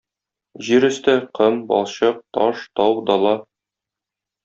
Җир 0.69 0.87
өсте: 0.87 1.15
ком, 1.41 1.61
балчык, 1.73 2.25
таш, 2.39 2.67
тау, 2.81 2.99
дала. 3.11 3.39